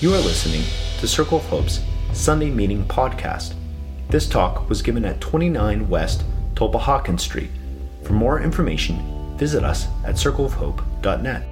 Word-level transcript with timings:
You 0.00 0.14
are 0.14 0.20
listening 0.20 0.62
to 1.00 1.08
Circle 1.08 1.38
of 1.38 1.44
Hope's 1.46 1.80
Sunday 2.12 2.50
Meeting 2.50 2.84
Podcast. 2.84 3.54
This 4.08 4.28
talk 4.28 4.68
was 4.68 4.80
given 4.80 5.04
at 5.04 5.20
29 5.20 5.88
West 5.88 6.22
Tulpehocken 6.54 7.18
Street. 7.18 7.50
For 8.04 8.12
more 8.12 8.40
information, 8.40 9.36
visit 9.36 9.64
us 9.64 9.88
at 10.04 10.14
circleofhope.net. 10.14 11.48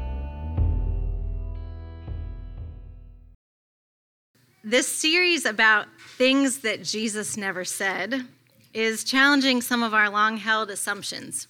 This 4.62 4.86
series 4.86 5.44
about 5.44 5.88
things 6.16 6.58
that 6.58 6.84
Jesus 6.84 7.36
never 7.36 7.64
said 7.64 8.26
is 8.72 9.02
challenging 9.02 9.60
some 9.60 9.82
of 9.82 9.92
our 9.92 10.08
long 10.08 10.36
held 10.36 10.70
assumptions. 10.70 11.48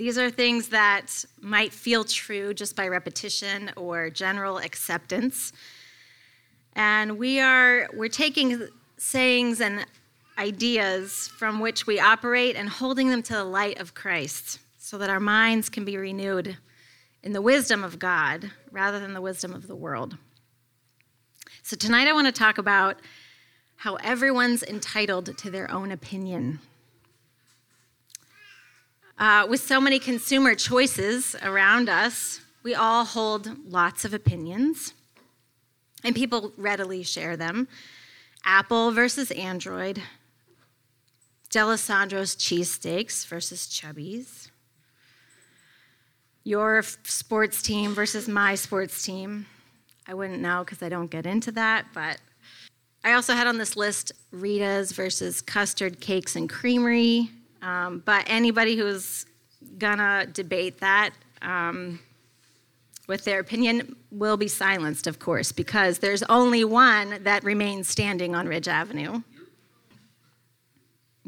These 0.00 0.16
are 0.16 0.30
things 0.30 0.68
that 0.68 1.26
might 1.42 1.74
feel 1.74 2.04
true 2.04 2.54
just 2.54 2.74
by 2.74 2.88
repetition 2.88 3.70
or 3.76 4.08
general 4.08 4.56
acceptance. 4.56 5.52
And 6.74 7.18
we 7.18 7.38
are 7.38 7.86
we're 7.92 8.08
taking 8.08 8.66
sayings 8.96 9.60
and 9.60 9.84
ideas 10.38 11.28
from 11.36 11.60
which 11.60 11.86
we 11.86 12.00
operate 12.00 12.56
and 12.56 12.66
holding 12.66 13.10
them 13.10 13.22
to 13.24 13.34
the 13.34 13.44
light 13.44 13.78
of 13.78 13.92
Christ 13.92 14.60
so 14.78 14.96
that 14.96 15.10
our 15.10 15.20
minds 15.20 15.68
can 15.68 15.84
be 15.84 15.98
renewed 15.98 16.56
in 17.22 17.34
the 17.34 17.42
wisdom 17.42 17.84
of 17.84 17.98
God 17.98 18.50
rather 18.70 19.00
than 19.00 19.12
the 19.12 19.20
wisdom 19.20 19.52
of 19.52 19.66
the 19.66 19.76
world. 19.76 20.16
So 21.62 21.76
tonight 21.76 22.08
I 22.08 22.14
want 22.14 22.26
to 22.26 22.32
talk 22.32 22.56
about 22.56 22.96
how 23.76 23.96
everyone's 23.96 24.62
entitled 24.62 25.36
to 25.36 25.50
their 25.50 25.70
own 25.70 25.92
opinion. 25.92 26.60
Uh, 29.20 29.46
with 29.46 29.60
so 29.60 29.78
many 29.78 29.98
consumer 29.98 30.54
choices 30.54 31.36
around 31.42 31.90
us, 31.90 32.40
we 32.62 32.74
all 32.74 33.04
hold 33.04 33.54
lots 33.70 34.06
of 34.06 34.14
opinions, 34.14 34.94
and 36.02 36.16
people 36.16 36.54
readily 36.56 37.02
share 37.02 37.36
them. 37.36 37.68
Apple 38.46 38.92
versus 38.92 39.30
Android, 39.32 40.00
Dalessandro's 41.50 42.34
cheesesteaks 42.34 43.26
versus 43.26 43.66
Chubby's, 43.66 44.50
your 46.42 46.82
sports 46.82 47.60
team 47.60 47.92
versus 47.92 48.26
my 48.26 48.54
sports 48.54 49.04
team. 49.04 49.44
I 50.08 50.14
wouldn't 50.14 50.40
know 50.40 50.64
because 50.64 50.82
I 50.82 50.88
don't 50.88 51.10
get 51.10 51.26
into 51.26 51.52
that, 51.52 51.84
but 51.92 52.16
I 53.04 53.12
also 53.12 53.34
had 53.34 53.46
on 53.46 53.58
this 53.58 53.76
list 53.76 54.12
Rita's 54.30 54.92
versus 54.92 55.42
custard 55.42 56.00
cakes 56.00 56.36
and 56.36 56.48
creamery, 56.48 57.28
um, 57.62 58.02
but 58.04 58.24
anybody 58.26 58.76
who's 58.76 59.26
gonna 59.78 60.26
debate 60.32 60.80
that 60.80 61.10
um, 61.42 62.00
with 63.06 63.24
their 63.24 63.40
opinion 63.40 63.96
will 64.10 64.36
be 64.36 64.48
silenced, 64.48 65.06
of 65.06 65.18
course, 65.18 65.52
because 65.52 65.98
there's 65.98 66.22
only 66.24 66.64
one 66.64 67.22
that 67.24 67.44
remains 67.44 67.88
standing 67.88 68.34
on 68.34 68.46
Ridge 68.46 68.68
Avenue. 68.68 69.22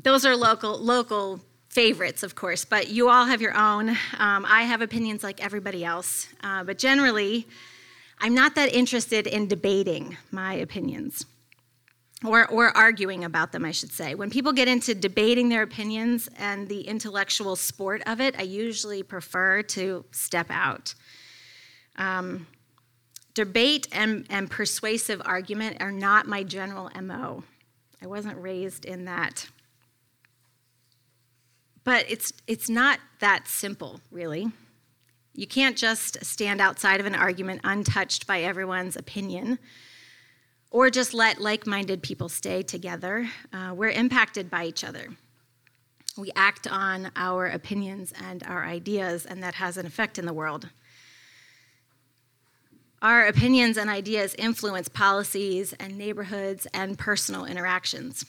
Those 0.02 0.24
are 0.24 0.36
local 0.36 0.78
local 0.78 1.40
favorites, 1.68 2.22
of 2.22 2.34
course, 2.34 2.64
but 2.64 2.88
you 2.88 3.08
all 3.08 3.24
have 3.24 3.40
your 3.40 3.56
own. 3.56 3.90
Um, 4.18 4.44
I 4.46 4.62
have 4.62 4.82
opinions 4.82 5.22
like 5.22 5.42
everybody 5.42 5.84
else, 5.84 6.28
uh, 6.42 6.62
but 6.64 6.76
generally, 6.78 7.46
I'm 8.20 8.34
not 8.34 8.54
that 8.56 8.72
interested 8.72 9.26
in 9.26 9.48
debating 9.48 10.16
my 10.30 10.54
opinions 10.54 11.24
or, 12.24 12.48
or 12.48 12.76
arguing 12.76 13.24
about 13.24 13.52
them, 13.52 13.64
I 13.64 13.72
should 13.72 13.92
say. 13.92 14.14
When 14.14 14.30
people 14.30 14.52
get 14.52 14.68
into 14.68 14.94
debating 14.94 15.48
their 15.48 15.62
opinions 15.62 16.28
and 16.38 16.68
the 16.68 16.82
intellectual 16.82 17.56
sport 17.56 18.02
of 18.06 18.20
it, 18.20 18.38
I 18.38 18.42
usually 18.42 19.02
prefer 19.02 19.62
to 19.62 20.04
step 20.12 20.46
out. 20.50 20.94
Um, 21.96 22.46
debate 23.34 23.88
and, 23.92 24.26
and 24.30 24.50
persuasive 24.50 25.20
argument 25.24 25.78
are 25.80 25.92
not 25.92 26.26
my 26.26 26.42
general 26.42 26.90
MO. 27.00 27.44
I 28.02 28.06
wasn't 28.06 28.40
raised 28.40 28.84
in 28.84 29.04
that. 29.06 29.48
But 31.84 32.06
it's, 32.08 32.32
it's 32.46 32.68
not 32.68 33.00
that 33.20 33.48
simple, 33.48 34.00
really. 34.10 34.50
You 35.34 35.46
can't 35.46 35.76
just 35.76 36.24
stand 36.24 36.60
outside 36.60 37.00
of 37.00 37.06
an 37.06 37.14
argument 37.14 37.62
untouched 37.64 38.26
by 38.26 38.42
everyone's 38.42 38.96
opinion 38.96 39.58
or 40.72 40.88
just 40.88 41.12
let 41.12 41.40
like 41.40 41.66
minded 41.66 42.02
people 42.02 42.30
stay 42.30 42.62
together. 42.62 43.28
Uh, 43.52 43.72
we're 43.76 43.90
impacted 43.90 44.50
by 44.50 44.64
each 44.64 44.82
other. 44.82 45.06
We 46.16 46.32
act 46.34 46.66
on 46.66 47.12
our 47.14 47.46
opinions 47.46 48.12
and 48.20 48.42
our 48.44 48.64
ideas, 48.64 49.26
and 49.26 49.42
that 49.42 49.54
has 49.54 49.76
an 49.76 49.86
effect 49.86 50.18
in 50.18 50.26
the 50.26 50.32
world. 50.32 50.70
Our 53.02 53.26
opinions 53.26 53.76
and 53.76 53.90
ideas 53.90 54.34
influence 54.38 54.88
policies 54.88 55.74
and 55.74 55.98
neighborhoods 55.98 56.66
and 56.72 56.98
personal 56.98 57.44
interactions. 57.44 58.24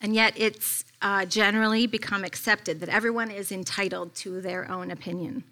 And 0.00 0.14
yet, 0.14 0.34
it's 0.36 0.84
uh, 1.02 1.24
generally 1.24 1.86
become 1.86 2.24
accepted 2.24 2.80
that 2.80 2.88
everyone 2.88 3.30
is 3.30 3.50
entitled 3.50 4.14
to 4.16 4.40
their 4.40 4.70
own 4.70 4.90
opinion. 4.90 5.44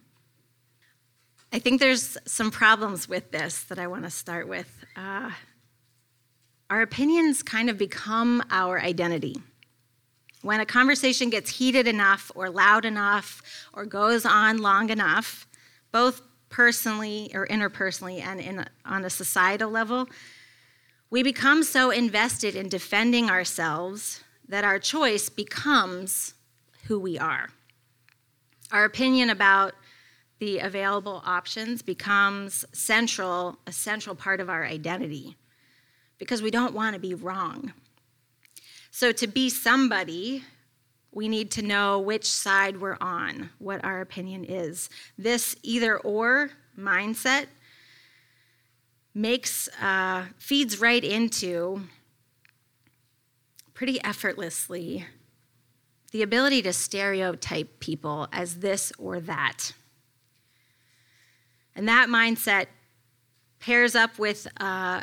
I 1.52 1.58
think 1.58 1.80
there's 1.80 2.16
some 2.26 2.50
problems 2.50 3.08
with 3.08 3.30
this 3.30 3.62
that 3.64 3.78
I 3.78 3.86
want 3.86 4.04
to 4.04 4.10
start 4.10 4.46
with. 4.48 4.84
Uh, 4.94 5.30
our 6.72 6.80
opinions 6.80 7.42
kind 7.42 7.68
of 7.68 7.76
become 7.76 8.42
our 8.50 8.80
identity. 8.80 9.36
When 10.40 10.58
a 10.58 10.64
conversation 10.64 11.28
gets 11.28 11.50
heated 11.50 11.86
enough 11.86 12.32
or 12.34 12.48
loud 12.48 12.86
enough 12.86 13.42
or 13.74 13.84
goes 13.84 14.24
on 14.24 14.56
long 14.56 14.88
enough, 14.88 15.46
both 15.90 16.22
personally 16.48 17.30
or 17.34 17.46
interpersonally 17.48 18.22
and 18.22 18.40
in, 18.40 18.64
on 18.86 19.04
a 19.04 19.10
societal 19.10 19.70
level, 19.70 20.08
we 21.10 21.22
become 21.22 21.62
so 21.62 21.90
invested 21.90 22.56
in 22.56 22.70
defending 22.70 23.28
ourselves 23.28 24.24
that 24.48 24.64
our 24.64 24.78
choice 24.78 25.28
becomes 25.28 26.32
who 26.84 26.98
we 26.98 27.18
are. 27.18 27.50
Our 28.70 28.86
opinion 28.86 29.28
about 29.28 29.74
the 30.38 30.60
available 30.60 31.20
options 31.26 31.82
becomes 31.82 32.64
central, 32.72 33.58
a 33.66 33.72
central 33.72 34.16
part 34.16 34.40
of 34.40 34.48
our 34.48 34.64
identity 34.64 35.36
because 36.22 36.40
we 36.40 36.52
don't 36.52 36.72
want 36.72 36.94
to 36.94 37.00
be 37.00 37.14
wrong. 37.14 37.72
So, 38.92 39.10
to 39.10 39.26
be 39.26 39.50
somebody, 39.50 40.44
we 41.10 41.26
need 41.26 41.50
to 41.52 41.62
know 41.62 41.98
which 41.98 42.24
side 42.24 42.80
we're 42.80 42.96
on, 43.00 43.50
what 43.58 43.84
our 43.84 44.00
opinion 44.00 44.44
is. 44.44 44.88
This 45.18 45.56
either 45.64 45.98
or 45.98 46.50
mindset 46.78 47.46
makes, 49.12 49.68
uh, 49.80 50.26
feeds 50.38 50.80
right 50.80 51.02
into 51.02 51.88
pretty 53.74 54.00
effortlessly 54.04 55.04
the 56.12 56.22
ability 56.22 56.62
to 56.62 56.72
stereotype 56.72 57.80
people 57.80 58.28
as 58.32 58.60
this 58.60 58.92
or 58.96 59.18
that. 59.18 59.72
And 61.74 61.88
that 61.88 62.08
mindset 62.08 62.66
pairs 63.58 63.94
up 63.94 64.18
with 64.18 64.46
uh, 64.60 65.02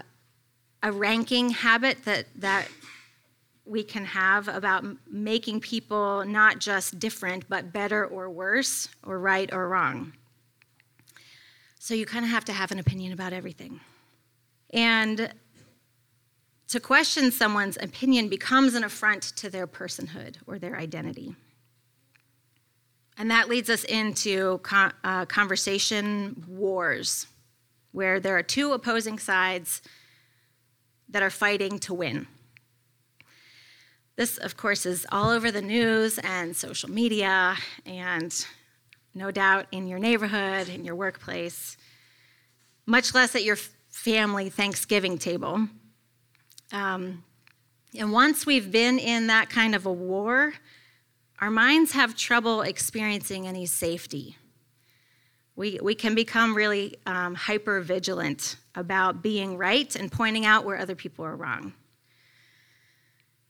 a 0.82 0.92
ranking 0.92 1.50
habit 1.50 2.06
that, 2.06 2.26
that 2.36 2.68
we 3.66 3.84
can 3.84 4.06
have 4.06 4.48
about 4.48 4.86
making 5.10 5.60
people 5.60 6.26
not 6.26 6.60
just 6.60 7.00
different, 7.00 7.48
but 7.50 7.72
better 7.72 8.06
or 8.06 8.30
worse, 8.30 8.90
or 9.06 9.20
right 9.20 9.52
or 9.54 9.70
wrong. 9.70 10.14
So 11.80 11.94
you 11.94 12.06
kind 12.06 12.26
of 12.26 12.32
have 12.32 12.46
to 12.46 12.54
have 12.54 12.72
an 12.72 12.80
opinion 12.80 13.14
about 13.14 13.32
everything. 13.32 13.80
And 14.72 15.34
to 16.68 16.80
question 16.80 17.32
someone's 17.32 17.78
opinion 17.82 18.30
becomes 18.30 18.76
an 18.76 18.84
affront 18.84 19.24
to 19.38 19.50
their 19.50 19.66
personhood 19.66 20.36
or 20.46 20.60
their 20.60 20.78
identity. 20.78 21.36
And 23.18 23.32
that 23.32 23.50
leads 23.50 23.70
us 23.70 23.84
into 23.84 24.62
uh, 24.72 25.26
conversation 25.26 26.44
wars, 26.48 27.28
where 27.92 28.20
there 28.20 28.38
are 28.38 28.44
two 28.44 28.72
opposing 28.72 29.20
sides 29.20 29.82
that 31.10 31.24
are 31.24 31.30
fighting 31.30 31.80
to 31.80 31.94
win. 31.94 32.28
This, 34.16 34.38
of 34.38 34.58
course, 34.58 34.86
is 34.86 35.06
all 35.12 35.30
over 35.30 35.50
the 35.50 35.62
news 35.62 36.20
and 36.20 36.56
social 36.56 36.90
media, 36.90 37.56
and 37.86 38.46
no 39.16 39.32
doubt 39.32 39.68
in 39.72 39.88
your 39.88 40.00
neighborhood, 40.00 40.68
in 40.68 40.84
your 40.84 40.96
workplace, 40.96 41.78
much 42.86 43.14
less 43.14 43.36
at 43.36 43.44
your 43.44 43.58
family 43.90 44.50
Thanksgiving 44.50 45.18
table. 45.18 45.68
Um, 46.72 47.24
and 47.98 48.12
once 48.12 48.46
we've 48.46 48.72
been 48.72 49.00
in 49.00 49.28
that 49.28 49.50
kind 49.50 49.74
of 49.74 49.86
a 49.86 49.92
war, 49.92 50.54
our 51.40 51.50
minds 51.50 51.94
have 51.94 52.16
trouble 52.16 52.62
experiencing 52.62 53.48
any 53.48 53.66
safety. 53.66 54.36
We, 55.60 55.78
we 55.84 55.94
can 55.94 56.16
become 56.16 56.56
really 56.56 56.96
um, 57.06 57.36
hyper 57.36 57.82
vigilant 57.82 58.56
about 58.76 59.22
being 59.22 59.58
right 59.58 59.94
and 59.94 60.10
pointing 60.10 60.46
out 60.46 60.64
where 60.64 60.78
other 60.78 60.96
people 60.96 61.26
are 61.26 61.36
wrong. 61.36 61.74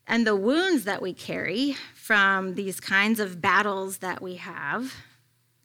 And 0.08 0.26
the 0.26 0.36
wounds 0.36 0.86
that 0.86 1.04
we 1.04 1.14
carry 1.14 1.76
from 1.94 2.56
these 2.56 2.80
kinds 2.80 3.20
of 3.20 3.42
battles 3.42 4.00
that 4.00 4.24
we 4.24 4.38
have 4.38 4.92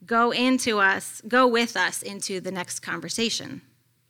go 0.04 0.32
into 0.32 0.80
us, 0.80 1.22
go 1.26 1.46
with 1.48 1.78
us 1.78 2.02
into 2.02 2.42
the 2.42 2.52
next 2.52 2.80
conversation 2.80 3.62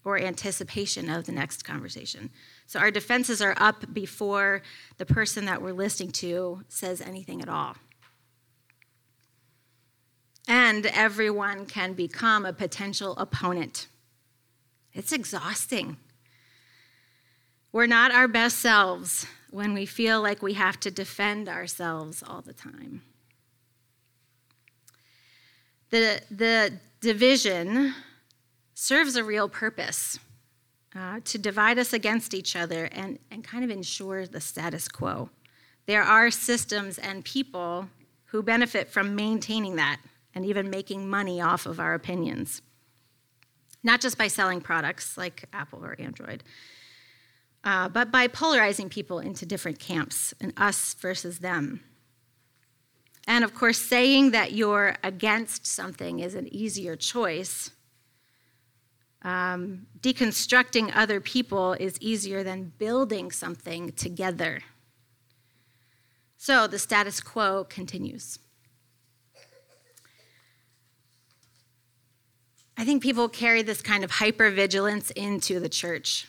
or 0.04 0.18
anticipation 0.18 1.08
of 1.08 1.26
the 1.26 1.32
next 1.32 1.62
conversation. 1.62 2.30
So 2.66 2.80
our 2.80 2.90
defenses 2.90 3.40
are 3.42 3.54
up 3.58 3.94
before 3.94 4.62
the 4.98 5.06
person 5.06 5.44
that 5.44 5.62
we're 5.62 5.72
listening 5.72 6.10
to 6.14 6.64
says 6.66 7.00
anything 7.00 7.42
at 7.42 7.48
all. 7.48 7.76
And 10.46 10.86
everyone 10.86 11.66
can 11.66 11.94
become 11.94 12.44
a 12.44 12.52
potential 12.52 13.14
opponent. 13.16 13.86
It's 14.92 15.12
exhausting. 15.12 15.96
We're 17.72 17.86
not 17.86 18.12
our 18.12 18.28
best 18.28 18.58
selves 18.58 19.26
when 19.50 19.74
we 19.74 19.86
feel 19.86 20.20
like 20.20 20.42
we 20.42 20.54
have 20.54 20.78
to 20.80 20.90
defend 20.90 21.48
ourselves 21.48 22.22
all 22.26 22.40
the 22.40 22.52
time. 22.52 23.02
The, 25.90 26.20
the 26.30 26.72
division 27.00 27.94
serves 28.74 29.16
a 29.16 29.24
real 29.24 29.48
purpose 29.48 30.18
uh, 30.94 31.20
to 31.24 31.38
divide 31.38 31.78
us 31.78 31.92
against 31.92 32.34
each 32.34 32.56
other 32.56 32.84
and, 32.92 33.18
and 33.30 33.42
kind 33.42 33.64
of 33.64 33.70
ensure 33.70 34.26
the 34.26 34.40
status 34.40 34.88
quo. 34.88 35.30
There 35.86 36.02
are 36.02 36.30
systems 36.30 36.98
and 36.98 37.24
people 37.24 37.88
who 38.26 38.42
benefit 38.42 38.88
from 38.88 39.14
maintaining 39.14 39.76
that 39.76 40.00
and 40.34 40.44
even 40.44 40.70
making 40.70 41.08
money 41.08 41.40
off 41.40 41.66
of 41.66 41.78
our 41.78 41.94
opinions. 41.94 42.62
Not 43.82 44.00
just 44.00 44.18
by 44.18 44.28
selling 44.28 44.60
products 44.60 45.16
like 45.16 45.44
Apple 45.52 45.84
or 45.84 45.96
Android, 45.98 46.42
uh, 47.64 47.88
but 47.88 48.10
by 48.10 48.26
polarizing 48.28 48.88
people 48.88 49.18
into 49.18 49.46
different 49.46 49.78
camps 49.78 50.34
and 50.40 50.52
us 50.56 50.94
versus 50.94 51.38
them. 51.38 51.82
And 53.26 53.42
of 53.42 53.54
course, 53.54 53.78
saying 53.78 54.32
that 54.32 54.52
you're 54.52 54.96
against 55.02 55.66
something 55.66 56.20
is 56.20 56.34
an 56.34 56.52
easier 56.52 56.94
choice. 56.94 57.70
Um, 59.22 59.86
deconstructing 60.00 60.92
other 60.94 61.20
people 61.20 61.72
is 61.72 61.96
easier 62.00 62.42
than 62.42 62.72
building 62.76 63.30
something 63.30 63.92
together. 63.92 64.60
So 66.36 66.66
the 66.66 66.78
status 66.78 67.22
quo 67.22 67.64
continues. 67.64 68.38
I 72.76 72.84
think 72.84 73.02
people 73.02 73.28
carry 73.28 73.62
this 73.62 73.80
kind 73.80 74.02
of 74.02 74.10
hypervigilance 74.10 75.10
into 75.12 75.60
the 75.60 75.68
church. 75.68 76.26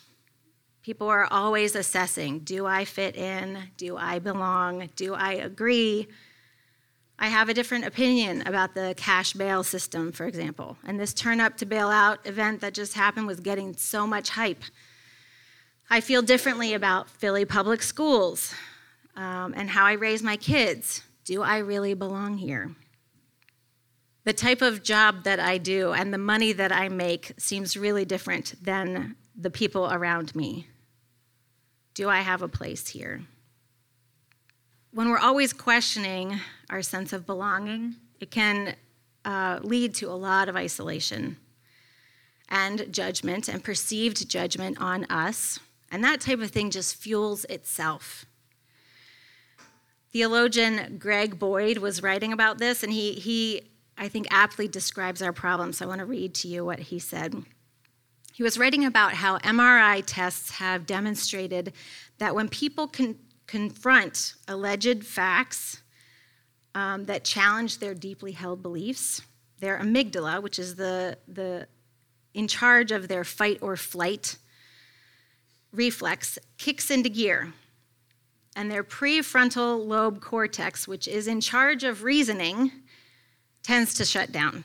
People 0.83 1.07
are 1.07 1.27
always 1.31 1.75
assessing 1.75 2.39
do 2.39 2.67
I 2.67 2.85
fit 2.85 3.15
in? 3.15 3.57
Do 3.77 3.97
I 3.97 4.19
belong? 4.19 4.89
Do 4.95 5.15
I 5.15 5.33
agree? 5.33 6.07
I 7.17 7.29
have 7.29 7.49
a 7.49 7.53
different 7.53 7.85
opinion 7.85 8.45
about 8.45 8.75
the 8.75 8.93
cash 8.95 9.33
bail 9.33 9.63
system, 9.63 10.11
for 10.11 10.27
example. 10.27 10.77
And 10.85 10.99
this 10.99 11.13
turn 11.13 11.39
up 11.39 11.57
to 11.57 11.65
bail 11.65 11.87
out 11.87 12.19
event 12.27 12.61
that 12.61 12.73
just 12.73 12.93
happened 12.93 13.25
was 13.25 13.39
getting 13.39 13.73
so 13.75 14.05
much 14.05 14.29
hype. 14.29 14.61
I 15.89 16.01
feel 16.01 16.21
differently 16.21 16.73
about 16.73 17.09
Philly 17.09 17.45
public 17.45 17.81
schools 17.81 18.53
um, 19.15 19.53
and 19.55 19.69
how 19.69 19.85
I 19.85 19.93
raise 19.93 20.21
my 20.21 20.35
kids. 20.35 21.03
Do 21.23 21.41
I 21.41 21.59
really 21.59 21.93
belong 21.93 22.37
here? 22.37 22.75
The 24.25 24.33
type 24.33 24.61
of 24.61 24.83
job 24.83 25.23
that 25.23 25.39
I 25.39 25.57
do 25.59 25.93
and 25.93 26.13
the 26.13 26.17
money 26.17 26.51
that 26.51 26.71
I 26.71 26.89
make 26.89 27.33
seems 27.37 27.77
really 27.77 28.05
different 28.05 28.55
than 28.61 29.15
the 29.35 29.51
people 29.51 29.87
around 29.91 30.35
me. 30.35 30.67
Do 31.93 32.09
I 32.09 32.21
have 32.21 32.41
a 32.41 32.47
place 32.47 32.89
here? 32.89 33.21
When 34.91 35.09
we're 35.09 35.19
always 35.19 35.53
questioning 35.53 36.39
our 36.69 36.81
sense 36.81 37.13
of 37.13 37.25
belonging, 37.25 37.95
it 38.19 38.31
can 38.31 38.75
uh, 39.23 39.59
lead 39.61 39.93
to 39.95 40.09
a 40.09 40.13
lot 40.13 40.49
of 40.49 40.55
isolation 40.55 41.37
and 42.49 42.91
judgment 42.91 43.47
and 43.47 43.63
perceived 43.63 44.27
judgment 44.27 44.81
on 44.81 45.05
us. 45.05 45.59
And 45.91 46.03
that 46.03 46.21
type 46.21 46.39
of 46.39 46.49
thing 46.49 46.71
just 46.71 46.95
fuels 46.95 47.45
itself. 47.45 48.25
Theologian 50.11 50.97
Greg 50.97 51.37
Boyd 51.37 51.77
was 51.77 52.01
writing 52.01 52.31
about 52.31 52.57
this, 52.57 52.83
and 52.83 52.91
he, 52.91 53.13
he 53.13 53.63
I 53.97 54.07
think, 54.09 54.27
aptly 54.29 54.67
describes 54.67 55.21
our 55.21 55.33
problem. 55.33 55.73
So 55.73 55.85
I 55.85 55.87
want 55.87 55.99
to 55.99 56.05
read 56.05 56.33
to 56.35 56.47
you 56.47 56.65
what 56.65 56.79
he 56.79 56.99
said. 56.99 57.43
He 58.33 58.43
was 58.43 58.57
writing 58.57 58.83
about 58.83 59.13
how 59.13 59.37
MRI 59.39 60.03
tests 60.05 60.51
have 60.51 60.85
demonstrated 60.85 61.71
that 62.17 62.35
when 62.35 62.49
people 62.49 62.87
can 62.87 63.17
confront 63.47 64.33
alleged 64.47 65.05
facts 65.05 65.81
um, 66.73 67.05
that 67.05 67.23
challenge 67.23 67.77
their 67.77 67.93
deeply 67.93 68.33
held 68.33 68.61
beliefs, 68.61 69.21
their 69.59 69.79
amygdala, 69.79 70.41
which 70.41 70.59
is 70.59 70.75
the, 70.75 71.17
the 71.27 71.67
in 72.33 72.47
charge 72.47 72.91
of 72.91 73.07
their 73.07 73.23
fight 73.23 73.59
or 73.61 73.77
flight 73.77 74.37
reflex, 75.71 76.37
kicks 76.57 76.91
into 76.91 77.09
gear. 77.09 77.53
And 78.57 78.71
their 78.71 78.83
prefrontal 78.83 79.85
lobe 79.85 80.21
cortex, 80.21 80.87
which 80.87 81.07
is 81.07 81.27
in 81.27 81.41
charge 81.41 81.83
of 81.83 82.03
reasoning, 82.03 82.71
tends 83.65 83.95
to 83.95 84.05
shut 84.05 84.31
down. 84.31 84.63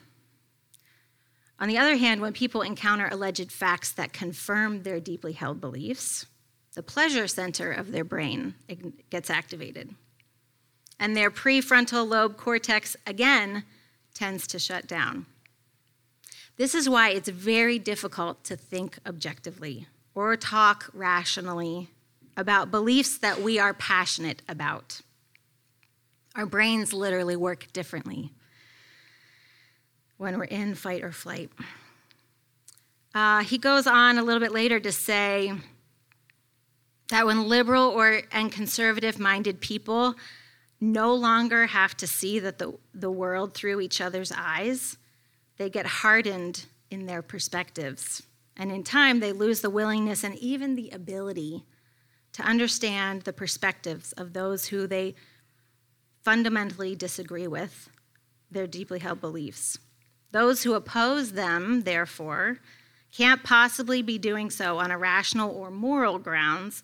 On 1.58 1.69
the 1.69 1.79
other 1.79 1.97
hand, 1.97 2.20
when 2.20 2.35
people 2.35 2.61
encounter 2.61 3.08
alleged 3.11 3.50
facts 3.50 3.93
that 3.93 4.12
confirm 4.12 4.82
their 4.82 5.00
deeply 5.00 5.32
held 5.32 5.58
beliefs, 5.61 6.26
the 6.75 6.82
pleasure 6.82 7.26
center 7.26 7.73
of 7.73 7.93
their 7.93 8.05
brain 8.05 8.55
gets 9.08 9.31
activated. 9.31 9.94
And 10.99 11.17
their 11.17 11.31
prefrontal 11.31 12.06
lobe 12.06 12.37
cortex, 12.37 12.94
again, 13.06 13.64
tends 14.12 14.47
to 14.49 14.58
shut 14.58 14.87
down. 14.87 15.25
This 16.56 16.75
is 16.75 16.87
why 16.87 17.11
it's 17.11 17.31
very 17.31 17.79
difficult 17.79 18.44
to 18.44 18.56
think 18.56 18.99
objectively 19.06 19.87
or 20.14 20.37
talk 20.37 20.91
rationally 20.93 21.88
about 22.37 22.70
beliefs 22.70 23.17
that 23.17 23.41
we 23.41 23.58
are 23.58 23.73
passionate 23.73 24.43
about. 24.46 25.00
Our 26.35 26.44
brains 26.44 26.93
literally 26.93 27.37
work 27.37 27.73
differently 27.73 28.32
when 30.20 30.37
we're 30.37 30.44
in 30.44 30.75
fight 30.75 31.02
or 31.02 31.12
flight. 31.12 31.50
Uh, 33.14 33.43
he 33.43 33.56
goes 33.56 33.87
on 33.87 34.19
a 34.19 34.22
little 34.22 34.38
bit 34.38 34.52
later 34.52 34.78
to 34.78 34.93
say 34.93 35.50
that 37.08 37.25
when 37.25 37.49
liberal 37.49 37.88
or 37.88 38.20
and 38.31 38.52
conservative 38.52 39.19
minded 39.19 39.62
people 39.62 40.14
no 40.78 41.14
longer 41.14 41.67
have 41.69 41.96
to 41.96 42.06
see 42.06 42.38
that 42.38 42.58
the, 42.58 42.70
the 42.93 43.11
world 43.11 43.55
through 43.55 43.81
each 43.81 43.99
other's 44.02 44.31
eyes, 44.31 44.99
they 45.56 45.70
get 45.70 45.87
hardened 45.87 46.67
in 46.90 47.06
their 47.06 47.22
perspectives. 47.22 48.22
And 48.58 48.70
in 48.70 48.84
time, 48.84 49.20
they 49.20 49.32
lose 49.32 49.62
the 49.62 49.70
willingness 49.70 50.22
and 50.22 50.37
even 50.37 50.76
the 50.76 50.90
ability 50.90 51.64
to 52.34 52.43
understand 52.43 53.22
the 53.22 53.32
perspectives 53.32 54.12
of 54.12 54.34
those 54.34 54.67
who 54.67 54.86
they 54.86 55.15
fundamentally 56.22 56.94
disagree 56.94 57.46
with, 57.46 57.89
their 58.50 58.67
deeply 58.67 58.98
held 58.98 59.22
beliefs. 59.22 59.79
Those 60.32 60.63
who 60.63 60.75
oppose 60.75 61.32
them, 61.32 61.82
therefore, 61.82 62.58
can't 63.13 63.43
possibly 63.43 64.03
be 64.03 64.19
doing 64.19 64.51
so 64.51 64.79
on 64.79 64.91
a 64.91 64.99
rational 64.99 65.51
or 65.51 65.70
moral 65.70 66.19
grounds, 66.19 66.82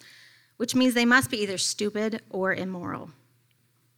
which 0.56 0.74
means 0.74 0.94
they 0.94 1.04
must 1.04 1.30
be 1.30 1.42
either 1.42 1.58
stupid 1.58 2.22
or 2.30 2.52
immoral. 2.52 3.10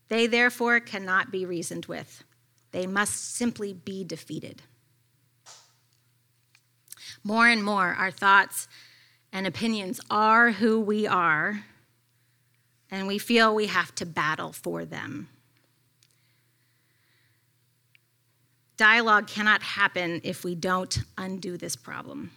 They, 0.08 0.26
therefore, 0.26 0.80
cannot 0.80 1.30
be 1.30 1.46
reasoned 1.46 1.86
with. 1.86 2.24
They 2.72 2.86
must 2.86 3.34
simply 3.34 3.72
be 3.72 4.04
defeated. 4.04 4.62
More 7.24 7.48
and 7.48 7.64
more, 7.64 7.94
our 7.98 8.10
thoughts 8.10 8.68
and 9.32 9.46
opinions 9.46 10.00
are 10.10 10.52
who 10.52 10.80
we 10.80 11.06
are, 11.06 11.64
and 12.90 13.06
we 13.06 13.18
feel 13.18 13.54
we 13.54 13.66
have 13.66 13.94
to 13.96 14.06
battle 14.06 14.52
for 14.52 14.84
them. 14.84 15.28
Dialogue 18.78 19.26
cannot 19.26 19.60
happen 19.60 20.20
if 20.22 20.44
we 20.44 20.54
don't 20.54 21.00
undo 21.18 21.56
this 21.56 21.74
problem. 21.74 22.30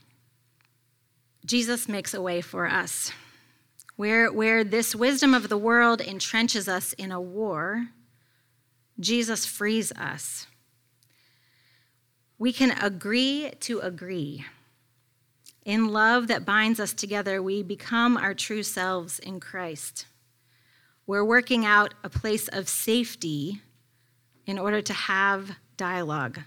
Jesus 1.45 1.87
makes 1.87 2.15
a 2.15 2.21
way 2.21 2.41
for 2.41 2.67
us. 2.67 3.11
Where, 3.95 4.33
where 4.33 4.63
this 4.63 4.95
wisdom 4.95 5.35
of 5.35 5.49
the 5.49 5.57
world 5.57 6.01
entrenches 6.01 6.67
us 6.67 6.93
in 6.93 7.11
a 7.11 7.21
war, 7.21 7.89
Jesus 8.99 9.45
frees 9.45 9.91
us. 9.91 10.47
We 12.39 12.51
can 12.51 12.71
agree 12.71 13.51
to 13.61 13.79
agree. 13.79 14.43
In 15.63 15.89
love 15.89 16.27
that 16.27 16.43
binds 16.43 16.79
us 16.79 16.91
together, 16.91 17.39
we 17.43 17.61
become 17.61 18.17
our 18.17 18.33
true 18.33 18.63
selves 18.63 19.19
in 19.19 19.39
Christ. 19.39 20.07
We're 21.05 21.23
working 21.23 21.67
out 21.67 21.93
a 22.03 22.09
place 22.09 22.47
of 22.47 22.67
safety 22.67 23.61
in 24.47 24.57
order 24.57 24.81
to 24.81 24.93
have 24.93 25.51
dialogue. 25.81 26.39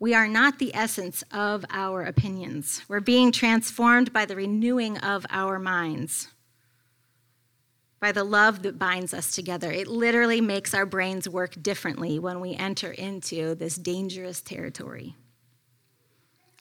We 0.00 0.14
are 0.14 0.26
not 0.26 0.58
the 0.58 0.74
essence 0.74 1.22
of 1.30 1.64
our 1.70 2.02
opinions. 2.02 2.82
We're 2.88 2.98
being 2.98 3.30
transformed 3.30 4.12
by 4.12 4.24
the 4.24 4.34
renewing 4.34 4.98
of 4.98 5.24
our 5.30 5.60
minds, 5.60 6.26
by 8.00 8.10
the 8.10 8.24
love 8.24 8.62
that 8.64 8.80
binds 8.80 9.14
us 9.14 9.30
together. 9.30 9.70
It 9.70 9.86
literally 9.86 10.40
makes 10.40 10.74
our 10.74 10.86
brains 10.86 11.28
work 11.28 11.62
differently 11.62 12.18
when 12.18 12.40
we 12.40 12.56
enter 12.56 12.90
into 12.90 13.54
this 13.54 13.76
dangerous 13.76 14.40
territory. 14.40 15.14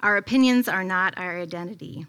Our 0.02 0.18
opinions 0.18 0.68
are 0.68 0.84
not 0.84 1.18
our 1.18 1.40
identity. 1.40 2.06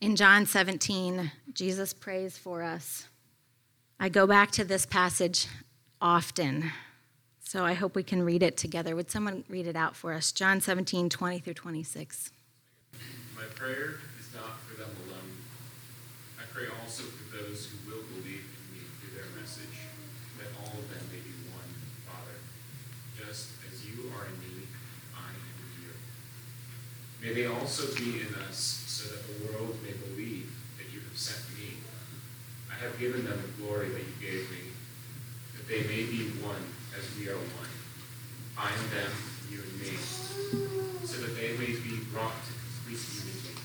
In 0.00 0.16
John 0.16 0.46
17, 0.46 1.30
Jesus 1.52 1.92
prays 1.92 2.38
for 2.38 2.62
us. 2.62 3.06
I 3.98 4.08
go 4.08 4.26
back 4.26 4.50
to 4.52 4.64
this 4.64 4.86
passage 4.86 5.46
often, 6.00 6.72
so 7.50 7.64
I 7.64 7.74
hope 7.74 7.96
we 7.96 8.04
can 8.04 8.22
read 8.22 8.44
it 8.44 8.56
together. 8.56 8.94
Would 8.94 9.10
someone 9.10 9.42
read 9.48 9.66
it 9.66 9.74
out 9.74 9.96
for 9.96 10.12
us? 10.12 10.30
John 10.30 10.60
17, 10.60 11.08
20 11.10 11.40
through 11.40 11.54
26. 11.54 12.30
My 13.34 13.42
prayer 13.58 13.98
is 14.22 14.30
not 14.30 14.62
for 14.62 14.78
them 14.78 14.94
alone. 15.02 15.34
I 16.38 16.46
pray 16.54 16.70
also 16.78 17.02
for 17.02 17.26
those 17.34 17.66
who 17.66 17.90
will 17.90 18.06
believe 18.06 18.46
in 18.46 18.62
me 18.70 18.86
through 19.02 19.18
their 19.18 19.26
message, 19.34 19.82
that 20.38 20.46
all 20.62 20.78
of 20.78 20.86
them 20.94 21.02
may 21.10 21.18
be 21.18 21.34
one, 21.50 21.66
Father, 22.06 22.38
just 23.18 23.50
as 23.66 23.82
you 23.82 24.06
are 24.14 24.30
in 24.30 24.38
me, 24.46 24.70
I 25.18 25.34
am 25.34 25.42
in 25.58 25.70
you. 25.82 25.92
May 27.18 27.34
they 27.34 27.50
also 27.50 27.90
be 27.98 28.30
in 28.30 28.30
us 28.46 28.86
so 28.86 29.10
that 29.10 29.26
the 29.26 29.50
world 29.50 29.74
may 29.82 29.98
believe 29.98 30.54
that 30.78 30.86
you 30.94 31.02
have 31.02 31.18
sent 31.18 31.42
me. 31.58 31.82
I 32.70 32.78
have 32.78 32.94
given 33.02 33.26
them 33.26 33.42
the 33.42 33.58
glory 33.58 33.88
that 33.90 34.06
you 34.06 34.16
gave 34.22 34.46
me, 34.54 34.70
that 35.58 35.66
they 35.66 35.82
may 35.90 36.06
be 36.06 36.30
one 36.38 36.78
as 36.96 37.04
we 37.18 37.28
are 37.28 37.36
one. 37.36 37.72
I 38.58 38.70
and 38.70 38.90
them, 38.90 39.12
you 39.50 39.62
and 39.62 39.74
me, 39.80 39.94
so 41.04 41.20
that 41.22 41.36
they 41.36 41.56
may 41.56 41.72
be 41.78 42.04
brought 42.12 42.34
to 42.44 42.52
complete 42.52 43.00
unity. 43.00 43.56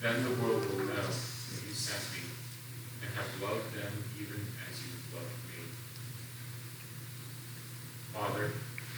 Then 0.00 0.24
the 0.24 0.34
world 0.42 0.64
will 0.70 0.84
know 0.88 1.06
that 1.06 1.60
you 1.62 1.74
sent 1.74 2.04
me 2.16 2.24
and 3.02 3.10
have 3.14 3.30
loved 3.42 3.70
them 3.76 3.92
even 4.18 4.40
as 4.66 4.74
you 4.80 4.90
have 4.92 5.22
loved 5.22 5.40
me. 5.52 5.60
Father, 8.12 8.50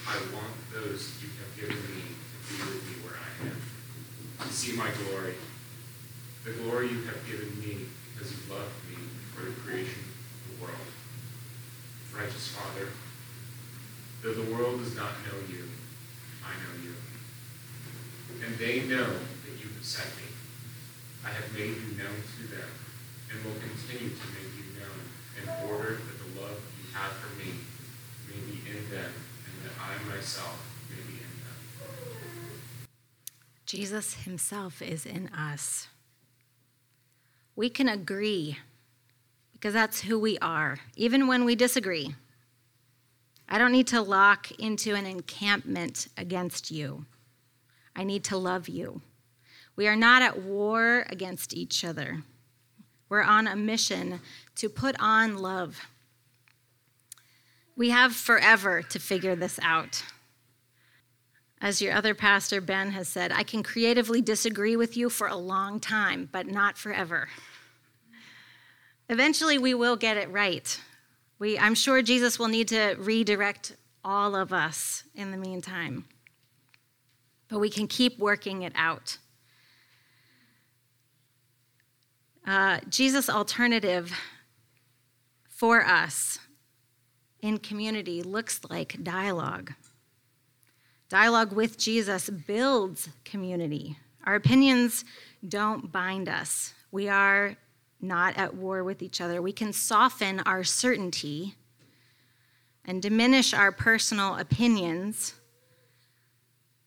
I 0.06 0.16
want 0.34 0.54
those 0.72 1.12
you 1.22 1.28
have 1.42 1.52
given 1.58 1.82
me 1.94 2.02
to 2.14 2.36
be 2.48 2.56
with 2.62 2.82
me 2.88 2.94
where 3.04 3.18
I 3.18 3.30
am 3.46 3.72
to 4.46 4.52
see 4.52 4.76
my 4.76 4.90
glory, 5.04 5.34
the 6.44 6.52
glory 6.52 6.88
you 6.88 7.02
have 7.04 7.24
given 7.26 7.48
me 7.60 7.86
because 8.12 8.32
you 8.32 8.38
loved 8.52 8.74
me 8.90 8.96
for 9.34 9.46
the 9.46 9.52
creation 9.60 10.02
of 10.02 10.58
the 10.58 10.64
world. 10.64 10.88
Righteous 12.14 12.48
Father, 12.48 12.88
though 14.22 14.34
the 14.34 14.54
world 14.54 14.78
does 14.78 14.96
not 14.96 15.12
know 15.26 15.38
you, 15.48 15.64
I 16.44 16.52
know 16.62 16.74
you. 16.82 16.94
And 18.44 18.58
they 18.58 18.86
know 18.86 19.06
that 19.06 19.54
you 19.62 19.70
have 19.74 19.84
sent 19.84 20.10
me. 20.16 20.28
I 21.24 21.30
have 21.30 21.52
made 21.54 21.76
known 21.96 22.22
to 22.38 22.42
them 22.48 22.70
and 23.30 23.44
will 23.44 23.58
continue 23.60 24.10
to 24.10 24.26
make 24.34 24.52
you 24.56 24.66
known 24.78 25.00
in 25.40 25.70
order 25.70 25.96
that 25.96 26.18
the 26.18 26.40
love 26.40 26.60
you 26.78 26.94
have 26.94 27.12
for 27.12 27.36
me 27.38 27.54
may 28.28 28.40
be 28.50 28.60
in 28.70 28.90
them 28.90 29.12
and 29.46 29.54
that 29.64 29.74
I 29.80 30.14
myself 30.14 30.58
may 30.90 31.02
be 31.10 31.18
in 31.18 31.32
them. 31.44 32.88
Jesus 33.66 34.14
himself 34.24 34.82
is 34.82 35.06
in 35.06 35.28
us. 35.28 35.88
We 37.56 37.68
can 37.68 37.88
agree 37.88 38.58
because 39.52 39.74
that's 39.74 40.00
who 40.00 40.18
we 40.18 40.38
are, 40.38 40.78
even 40.96 41.28
when 41.28 41.44
we 41.44 41.54
disagree. 41.54 42.14
I 43.48 43.58
don't 43.58 43.72
need 43.72 43.86
to 43.88 44.00
lock 44.00 44.50
into 44.52 44.94
an 44.94 45.06
encampment 45.06 46.08
against 46.16 46.70
you. 46.70 47.04
I 47.94 48.02
need 48.02 48.24
to 48.24 48.36
love 48.36 48.68
you. 48.68 49.02
We 49.76 49.88
are 49.88 49.96
not 49.96 50.22
at 50.22 50.42
war 50.42 51.06
against 51.08 51.54
each 51.54 51.84
other. 51.84 52.22
We're 53.08 53.22
on 53.22 53.46
a 53.46 53.56
mission 53.56 54.20
to 54.56 54.68
put 54.68 54.96
on 54.98 55.38
love. 55.38 55.80
We 57.76 57.90
have 57.90 58.14
forever 58.14 58.82
to 58.82 58.98
figure 58.98 59.34
this 59.34 59.58
out. 59.62 60.04
As 61.60 61.80
your 61.80 61.94
other 61.94 62.14
pastor, 62.14 62.60
Ben, 62.60 62.90
has 62.90 63.08
said, 63.08 63.32
I 63.32 63.44
can 63.44 63.62
creatively 63.62 64.20
disagree 64.20 64.76
with 64.76 64.96
you 64.96 65.08
for 65.08 65.28
a 65.28 65.36
long 65.36 65.78
time, 65.78 66.28
but 66.32 66.46
not 66.46 66.76
forever. 66.76 67.28
Eventually, 69.08 69.58
we 69.58 69.72
will 69.72 69.96
get 69.96 70.16
it 70.16 70.30
right. 70.30 70.80
We, 71.38 71.58
I'm 71.58 71.74
sure 71.74 72.02
Jesus 72.02 72.38
will 72.38 72.48
need 72.48 72.68
to 72.68 72.96
redirect 72.98 73.76
all 74.04 74.34
of 74.34 74.52
us 74.52 75.04
in 75.14 75.30
the 75.30 75.36
meantime. 75.36 76.04
But 77.48 77.58
we 77.58 77.70
can 77.70 77.86
keep 77.86 78.18
working 78.18 78.62
it 78.62 78.72
out. 78.74 79.18
Uh, 82.46 82.80
Jesus' 82.88 83.30
alternative 83.30 84.12
for 85.48 85.84
us 85.84 86.40
in 87.40 87.58
community 87.58 88.22
looks 88.22 88.60
like 88.68 89.02
dialogue. 89.02 89.72
Dialogue 91.08 91.52
with 91.52 91.78
Jesus 91.78 92.30
builds 92.30 93.08
community. 93.24 93.96
Our 94.24 94.34
opinions 94.34 95.04
don't 95.46 95.92
bind 95.92 96.28
us. 96.28 96.74
We 96.90 97.08
are 97.08 97.56
not 98.00 98.36
at 98.36 98.54
war 98.54 98.82
with 98.82 99.02
each 99.02 99.20
other. 99.20 99.40
We 99.40 99.52
can 99.52 99.72
soften 99.72 100.40
our 100.40 100.64
certainty 100.64 101.54
and 102.84 103.00
diminish 103.00 103.54
our 103.54 103.70
personal 103.70 104.36
opinions 104.36 105.34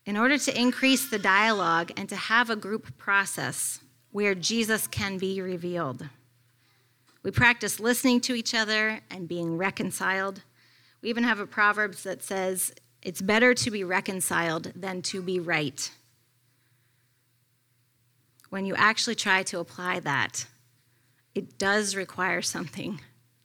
in 0.06 0.18
order 0.18 0.38
to 0.38 0.60
increase 0.60 1.10
the 1.10 1.18
dialogue 1.18 1.92
and 1.96 2.10
to 2.10 2.16
have 2.16 2.50
a 2.50 2.56
group 2.56 2.98
process 2.98 3.80
where 4.16 4.34
Jesus 4.34 4.88
can 4.88 5.18
be 5.18 5.42
revealed. 5.42 6.08
We 7.22 7.32
practice 7.32 7.82
listening 7.82 8.22
to 8.22 8.34
each 8.34 8.56
other 8.56 9.02
and 9.12 9.28
being 9.28 9.58
reconciled. 9.58 10.42
We 11.02 11.10
even 11.10 11.26
have 11.26 11.42
a 11.42 11.46
Proverbs 11.46 12.04
that 12.04 12.24
says, 12.24 12.74
It's 13.02 13.22
better 13.22 13.54
to 13.56 13.70
be 13.70 13.84
reconciled 13.84 14.72
than 14.74 15.02
to 15.02 15.22
be 15.22 15.42
right. 15.42 15.92
When 18.52 18.66
you 18.66 18.74
actually 18.78 19.16
try 19.16 19.44
to 19.44 19.60
apply 19.60 20.00
that, 20.00 20.46
it 21.34 21.58
does 21.58 21.94
require 21.94 22.42
something 22.42 23.02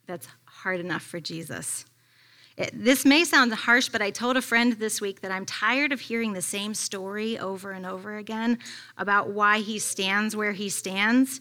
that's 0.07 0.29
hard 0.45 0.79
enough 0.79 1.03
for 1.03 1.19
Jesus. 1.19 1.83
It, 2.57 2.71
this 2.73 3.05
may 3.05 3.23
sound 3.23 3.53
harsh, 3.53 3.89
but 3.89 4.01
I 4.01 4.11
told 4.11 4.37
a 4.37 4.41
friend 4.41 4.73
this 4.73 4.99
week 4.99 5.21
that 5.21 5.31
I'm 5.31 5.45
tired 5.45 5.91
of 5.91 6.01
hearing 6.01 6.33
the 6.33 6.41
same 6.41 6.73
story 6.73 7.39
over 7.39 7.71
and 7.71 7.85
over 7.85 8.17
again 8.17 8.59
about 8.97 9.29
why 9.29 9.59
he 9.59 9.79
stands 9.79 10.35
where 10.35 10.51
he 10.51 10.69
stands. 10.69 11.39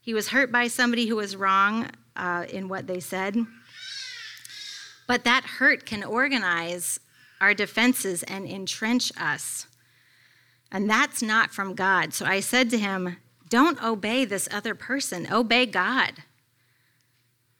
He 0.00 0.12
was 0.12 0.28
hurt 0.28 0.50
by 0.50 0.68
somebody 0.68 1.06
who 1.06 1.16
was 1.16 1.36
wrong 1.36 1.88
uh, 2.16 2.46
in 2.48 2.68
what 2.68 2.86
they 2.86 3.00
said. 3.00 3.36
But 5.06 5.24
that 5.24 5.44
hurt 5.44 5.86
can 5.86 6.02
organize 6.04 7.00
our 7.40 7.54
defenses 7.54 8.22
and 8.24 8.46
entrench 8.46 9.12
us. 9.18 9.66
And 10.72 10.88
that's 10.88 11.22
not 11.22 11.52
from 11.52 11.74
God. 11.74 12.12
So 12.14 12.24
I 12.26 12.40
said 12.40 12.70
to 12.70 12.78
him, 12.78 13.16
Don't 13.48 13.82
obey 13.82 14.24
this 14.24 14.48
other 14.52 14.74
person, 14.74 15.26
obey 15.32 15.66
God. 15.66 16.22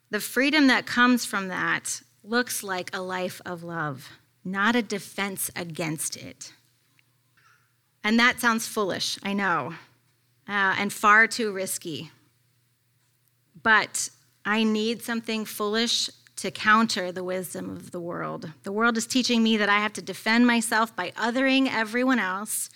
The 0.09 0.19
freedom 0.19 0.67
that 0.67 0.85
comes 0.85 1.25
from 1.25 1.47
that 1.47 2.01
looks 2.23 2.63
like 2.63 2.89
a 2.93 3.01
life 3.01 3.41
of 3.45 3.63
love, 3.63 4.09
not 4.43 4.75
a 4.75 4.81
defense 4.81 5.49
against 5.55 6.15
it. 6.17 6.53
And 8.03 8.19
that 8.19 8.39
sounds 8.39 8.67
foolish, 8.67 9.17
I 9.23 9.33
know, 9.33 9.73
uh, 10.47 10.75
and 10.77 10.91
far 10.91 11.27
too 11.27 11.51
risky. 11.51 12.11
But 13.61 14.09
I 14.43 14.63
need 14.63 15.01
something 15.03 15.45
foolish 15.45 16.09
to 16.37 16.49
counter 16.49 17.11
the 17.11 17.23
wisdom 17.23 17.69
of 17.69 17.91
the 17.91 17.99
world. 17.99 18.49
The 18.63 18.71
world 18.71 18.97
is 18.97 19.05
teaching 19.05 19.43
me 19.43 19.57
that 19.57 19.69
I 19.69 19.77
have 19.79 19.93
to 19.93 20.01
defend 20.01 20.47
myself 20.47 20.95
by 20.95 21.11
othering 21.11 21.71
everyone 21.71 22.17
else, 22.17 22.69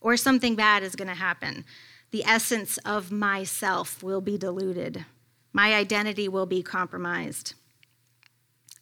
or 0.00 0.16
something 0.16 0.54
bad 0.54 0.82
is 0.82 0.96
going 0.96 1.08
to 1.08 1.14
happen. 1.14 1.66
The 2.10 2.24
essence 2.24 2.78
of 2.78 3.12
myself 3.12 4.02
will 4.02 4.22
be 4.22 4.38
diluted, 4.38 5.04
my 5.52 5.74
identity 5.74 6.28
will 6.28 6.46
be 6.46 6.62
compromised. 6.62 7.54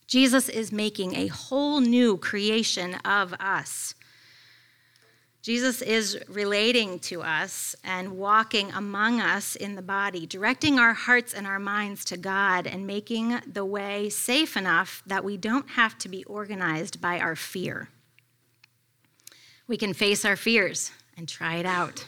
Jesus 0.08 0.48
is 0.48 0.72
making 0.72 1.14
a 1.14 1.26
whole 1.26 1.80
new 1.80 2.16
creation 2.16 2.94
of 3.04 3.34
us. 3.34 3.94
Jesus 5.42 5.82
is 5.82 6.18
relating 6.28 6.98
to 7.00 7.22
us 7.22 7.76
and 7.84 8.16
walking 8.16 8.72
among 8.72 9.20
us 9.20 9.54
in 9.54 9.76
the 9.76 9.82
body, 9.82 10.26
directing 10.26 10.78
our 10.78 10.94
hearts 10.94 11.32
and 11.34 11.46
our 11.46 11.58
minds 11.58 12.06
to 12.06 12.16
God 12.16 12.66
and 12.66 12.86
making 12.86 13.38
the 13.46 13.66
way 13.66 14.08
safe 14.08 14.56
enough 14.56 15.02
that 15.06 15.24
we 15.24 15.36
don't 15.36 15.68
have 15.70 15.96
to 15.98 16.08
be 16.08 16.24
organized 16.24 17.00
by 17.00 17.20
our 17.20 17.36
fear. 17.36 17.90
We 19.66 19.76
can 19.76 19.92
face 19.92 20.24
our 20.24 20.36
fears 20.36 20.90
and 21.18 21.28
try 21.28 21.56
it 21.56 21.66
out. 21.66 22.06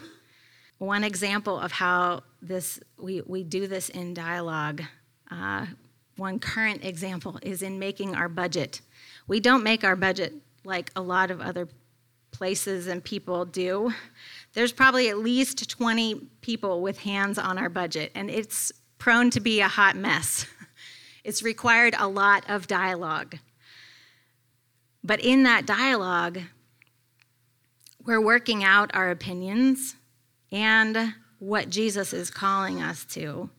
One 0.79 1.05
example 1.05 1.61
of 1.61 1.73
how 1.73 2.23
this 2.41 2.81
we, 2.99 3.21
we 3.21 3.45
do 3.45 3.67
this 3.67 3.91
in 3.91 4.15
dialogue 4.15 4.83
uh, 5.31 5.67
one 6.21 6.39
current 6.39 6.85
example 6.85 7.39
is 7.43 7.63
in 7.63 7.79
making 7.81 8.15
our 8.15 8.29
budget. 8.29 8.81
We 9.27 9.41
don't 9.41 9.65
make 9.65 9.83
our 9.83 9.97
budget 9.97 10.35
like 10.65 10.93
a 10.95 11.01
lot 11.01 11.31
of 11.33 11.41
other 11.41 11.67
places 12.31 12.87
and 12.87 13.03
people 13.03 13.45
do. 13.45 13.93
There's 14.53 14.71
probably 14.73 15.09
at 15.09 15.19
least 15.19 15.69
20 15.69 16.29
people 16.43 16.83
with 16.83 17.01
hands 17.01 17.39
on 17.39 17.59
our 17.59 17.69
budget, 17.71 18.13
and 18.15 18.31
it's 18.31 18.71
prone 18.99 19.31
to 19.31 19.41
be 19.41 19.61
a 19.61 19.69
hot 19.69 19.97
mess. 19.97 20.47
It's 21.23 21.43
required 21.43 21.95
a 21.99 22.09
lot 22.09 22.49
of 22.49 22.67
dialogue. 22.67 23.37
But 25.05 25.21
in 25.21 25.43
that 25.43 25.67
dialogue, 25.67 26.41
We're 28.07 28.23
working 28.23 28.65
out 28.65 28.91
our 28.95 29.11
opinions 29.11 29.97
and 30.51 31.15
what 31.39 31.69
Jesus 31.69 32.15
is 32.15 32.31
calling 32.31 32.81
us 32.81 33.05
to. 33.17 33.51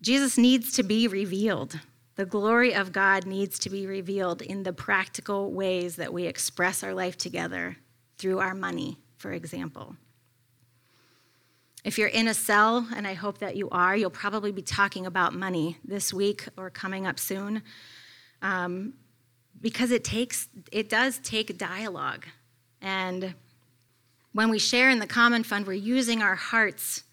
Jesus 0.00 0.38
needs 0.38 0.72
to 0.72 0.82
be 0.82 1.08
revealed. 1.08 1.78
The 2.16 2.26
glory 2.26 2.74
of 2.74 2.92
God 2.92 3.26
needs 3.26 3.58
to 3.60 3.70
be 3.70 3.86
revealed 3.86 4.42
in 4.42 4.62
the 4.62 4.72
practical 4.72 5.52
ways 5.52 5.96
that 5.96 6.12
we 6.12 6.24
express 6.26 6.82
our 6.82 6.94
life 6.94 7.16
together 7.16 7.76
through 8.16 8.40
our 8.40 8.54
money, 8.54 8.98
for 9.16 9.32
example. 9.32 9.96
If 11.84 11.96
you're 11.96 12.08
in 12.08 12.28
a 12.28 12.34
cell, 12.34 12.88
and 12.94 13.06
I 13.06 13.14
hope 13.14 13.38
that 13.38 13.56
you 13.56 13.70
are, 13.70 13.96
you'll 13.96 14.10
probably 14.10 14.52
be 14.52 14.62
talking 14.62 15.06
about 15.06 15.32
money 15.32 15.78
this 15.84 16.12
week 16.12 16.48
or 16.56 16.70
coming 16.70 17.06
up 17.06 17.18
soon. 17.18 17.62
Um, 18.42 18.94
because 19.60 19.90
it 19.90 20.04
takes 20.04 20.48
it 20.70 20.88
does 20.88 21.18
take 21.18 21.56
dialogue 21.58 22.26
and 22.80 23.34
when 24.32 24.50
we 24.50 24.58
share 24.58 24.90
in 24.90 24.98
the 24.98 25.06
common 25.06 25.42
fund 25.42 25.66
we're 25.66 25.72
using 25.72 26.22
our 26.22 26.34
hearts 26.34 27.04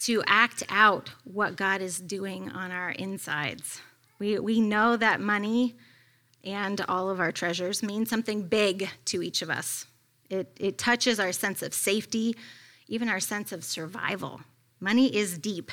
to 0.00 0.22
act 0.26 0.62
out 0.68 1.10
what 1.24 1.56
god 1.56 1.80
is 1.82 1.98
doing 1.98 2.50
on 2.50 2.70
our 2.70 2.90
insides. 2.90 3.80
We, 4.18 4.38
we 4.38 4.60
know 4.60 4.96
that 4.96 5.20
money 5.20 5.76
and 6.44 6.80
all 6.88 7.10
of 7.10 7.20
our 7.20 7.32
treasures 7.32 7.82
mean 7.82 8.06
something 8.06 8.42
big 8.42 8.88
to 9.06 9.22
each 9.22 9.42
of 9.42 9.50
us. 9.50 9.86
It, 10.30 10.56
it 10.58 10.78
touches 10.78 11.18
our 11.20 11.32
sense 11.32 11.62
of 11.62 11.74
safety 11.74 12.34
even 12.90 13.10
our 13.10 13.20
sense 13.20 13.52
of 13.52 13.62
survival. 13.62 14.40
Money 14.80 15.14
is 15.14 15.36
deep. 15.38 15.70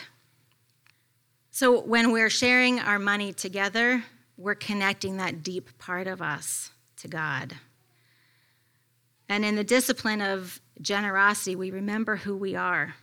So 1.50 1.80
when 1.80 2.12
we're 2.12 2.30
sharing 2.30 2.80
our 2.82 3.00
money 3.00 3.32
together 3.32 4.04
we're 4.38 4.56
connecting 4.56 5.18
that 5.18 5.44
deep 5.44 5.78
part 5.78 6.08
of 6.08 6.22
us 6.22 6.72
to 6.98 7.08
God. 7.08 7.56
And 9.30 9.46
in 9.46 9.56
the 9.56 9.64
discipline 9.64 10.22
of 10.22 10.60
generosity, 10.82 11.56
we 11.56 11.72
remember 11.72 12.18
who 12.18 12.36
we 12.36 12.56
are 12.56 12.96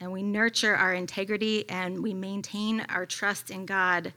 and 0.00 0.12
we 0.12 0.22
nurture 0.22 0.74
our 0.74 0.94
integrity 0.94 1.68
and 1.68 2.02
we 2.02 2.14
maintain 2.14 2.80
our 2.88 3.06
trust 3.06 3.50
in 3.50 3.66
God, 3.66 4.12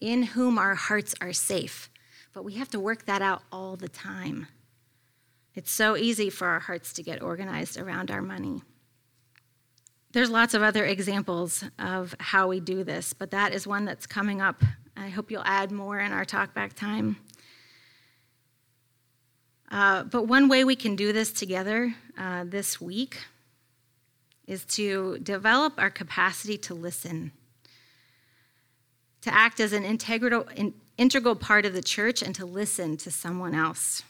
in 0.00 0.22
whom 0.22 0.58
our 0.58 0.74
hearts 0.74 1.14
are 1.20 1.32
safe. 1.32 1.90
But 2.32 2.44
we 2.44 2.54
have 2.54 2.70
to 2.70 2.80
work 2.80 3.06
that 3.06 3.22
out 3.22 3.42
all 3.50 3.76
the 3.76 3.88
time. 3.88 4.46
It's 5.54 5.72
so 5.72 5.96
easy 5.96 6.30
for 6.30 6.46
our 6.46 6.60
hearts 6.60 6.92
to 6.94 7.02
get 7.02 7.22
organized 7.22 7.78
around 7.78 8.10
our 8.10 8.22
money. 8.22 8.62
There's 10.12 10.30
lots 10.30 10.54
of 10.54 10.62
other 10.62 10.84
examples 10.84 11.64
of 11.78 12.14
how 12.20 12.48
we 12.48 12.60
do 12.60 12.84
this, 12.84 13.12
but 13.12 13.30
that 13.32 13.52
is 13.52 13.66
one 13.66 13.84
that's 13.84 14.06
coming 14.06 14.40
up 14.40 14.62
I 15.00 15.10
hope 15.10 15.30
you'll 15.30 15.42
add 15.44 15.70
more 15.70 16.00
in 16.00 16.10
our 16.10 16.24
talkback 16.24 16.72
time. 16.72 17.18
Uh, 19.70 20.02
but 20.02 20.24
one 20.24 20.48
way 20.48 20.64
we 20.64 20.74
can 20.74 20.96
do 20.96 21.12
this 21.12 21.30
together 21.30 21.94
uh, 22.18 22.44
this 22.44 22.80
week 22.80 23.18
is 24.48 24.64
to 24.64 25.18
develop 25.18 25.74
our 25.78 25.90
capacity 25.90 26.58
to 26.58 26.74
listen, 26.74 27.30
to 29.20 29.32
act 29.32 29.60
as 29.60 29.72
an 29.72 29.84
integral, 29.84 30.48
in, 30.56 30.74
integral 30.96 31.36
part 31.36 31.64
of 31.64 31.72
the 31.72 31.82
church 31.82 32.20
and 32.20 32.34
to 32.34 32.44
listen 32.44 32.96
to 32.96 33.10
someone 33.12 33.54
else, 33.54 34.02